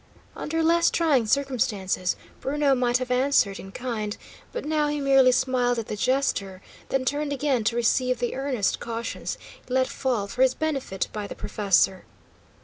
Under 0.35 0.63
less 0.63 0.89
trying 0.89 1.27
circumstances, 1.27 2.15
Bruno 2.39 2.73
might 2.73 2.97
have 2.97 3.11
answered 3.11 3.59
in 3.59 3.71
kind, 3.71 4.17
but 4.51 4.65
now 4.65 4.87
he 4.87 4.99
merely 4.99 5.31
smiled 5.31 5.77
at 5.77 5.89
the 5.89 5.95
jester, 5.95 6.59
then 6.89 7.05
turned 7.05 7.31
again 7.31 7.63
to 7.65 7.75
receive 7.75 8.17
the 8.17 8.33
earnest 8.33 8.79
cautions 8.79 9.37
let 9.69 9.85
fall 9.87 10.25
for 10.25 10.41
his 10.41 10.55
benefit 10.55 11.07
by 11.13 11.27
the 11.27 11.35
professor. 11.35 12.05